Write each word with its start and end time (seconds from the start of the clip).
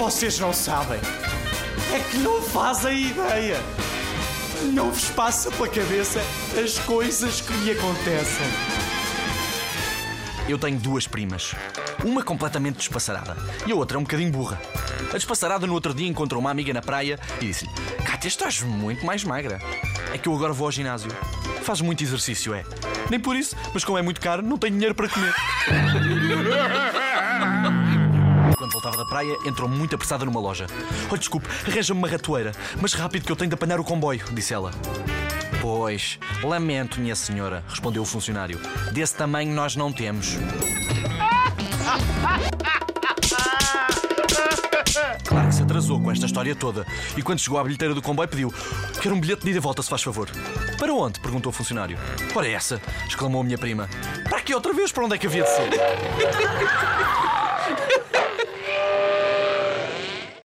Vocês 0.00 0.38
não 0.38 0.50
sabem. 0.50 0.98
É 1.94 1.98
que 1.98 2.16
não 2.16 2.40
fazem 2.40 3.08
ideia. 3.08 3.58
Não 4.72 4.90
vos 4.90 5.10
passa 5.10 5.50
pela 5.50 5.68
cabeça 5.68 6.22
as 6.58 6.78
coisas 6.78 7.42
que 7.42 7.52
me 7.52 7.72
acontecem. 7.72 8.46
Eu 10.48 10.58
tenho 10.58 10.78
duas 10.78 11.06
primas. 11.06 11.54
Uma 12.02 12.22
completamente 12.22 12.78
despassarada 12.78 13.36
e 13.66 13.72
a 13.72 13.74
outra 13.74 13.98
um 13.98 14.02
bocadinho 14.02 14.32
burra. 14.32 14.58
A 15.10 15.18
despassarada 15.18 15.66
no 15.66 15.74
outro 15.74 15.92
dia 15.92 16.08
encontrou 16.08 16.40
uma 16.40 16.50
amiga 16.50 16.72
na 16.72 16.80
praia 16.80 17.20
e 17.38 17.44
disse-lhe: 17.44 17.70
Cátia, 18.02 18.28
estás 18.28 18.62
muito 18.62 19.04
mais 19.04 19.22
magra. 19.22 19.60
É 20.14 20.16
que 20.16 20.30
eu 20.30 20.34
agora 20.34 20.54
vou 20.54 20.66
ao 20.66 20.72
ginásio. 20.72 21.10
Faz 21.60 21.82
muito 21.82 22.02
exercício, 22.02 22.54
é. 22.54 22.64
Nem 23.10 23.20
por 23.20 23.36
isso, 23.36 23.54
mas 23.74 23.84
como 23.84 23.98
é 23.98 24.02
muito 24.02 24.18
caro, 24.18 24.40
não 24.40 24.56
tenho 24.56 24.72
dinheiro 24.72 24.94
para 24.94 25.10
comer. 25.10 25.34
Da 28.96 29.04
praia, 29.06 29.36
entrou 29.46 29.68
muito 29.68 29.94
apressada 29.94 30.24
numa 30.24 30.40
loja. 30.40 30.66
Oh, 31.10 31.16
desculpe, 31.16 31.48
arranja-me 31.66 31.98
uma 31.98 32.08
ratoeira, 32.08 32.52
mas 32.80 32.92
rápido 32.92 33.24
que 33.24 33.32
eu 33.32 33.36
tenho 33.36 33.48
de 33.48 33.54
apanhar 33.54 33.80
o 33.80 33.84
comboio, 33.84 34.22
disse 34.32 34.52
ela. 34.52 34.70
Pois, 35.60 36.18
lamento, 36.42 37.00
minha 37.00 37.14
senhora, 37.14 37.64
respondeu 37.68 38.02
o 38.02 38.06
funcionário. 38.06 38.58
Desse 38.92 39.14
tamanho 39.14 39.54
nós 39.54 39.76
não 39.76 39.92
temos. 39.92 40.36
Claro 45.24 45.48
que 45.48 45.54
se 45.54 45.62
atrasou 45.62 46.00
com 46.00 46.10
esta 46.10 46.26
história 46.26 46.54
toda 46.54 46.86
e 47.16 47.22
quando 47.22 47.38
chegou 47.38 47.58
à 47.58 47.64
bilheteira 47.64 47.94
do 47.94 48.02
comboio 48.02 48.28
pediu 48.28 48.52
Quero 49.00 49.14
um 49.14 49.20
bilhete 49.20 49.42
de 49.44 49.50
ida 49.50 49.58
e 49.58 49.60
volta, 49.60 49.82
se 49.82 49.88
faz 49.88 50.02
favor. 50.02 50.28
Para 50.78 50.92
onde? 50.92 51.20
perguntou 51.20 51.50
o 51.50 51.52
funcionário. 51.52 51.98
Para 52.34 52.46
essa, 52.48 52.80
exclamou 53.06 53.40
a 53.40 53.44
minha 53.44 53.56
prima. 53.56 53.88
Para 54.28 54.38
aqui 54.38 54.54
outra 54.54 54.74
vez? 54.74 54.92
Para 54.92 55.04
onde 55.04 55.14
é 55.14 55.18
que 55.18 55.26
havia 55.26 55.42
de 55.42 55.48
ser? 55.48 55.70